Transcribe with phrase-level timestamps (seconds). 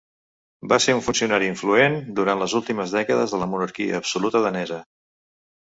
[0.71, 4.81] Va ser un funcionari influent durant les últimes dècades de la monarquia absoluta danesa.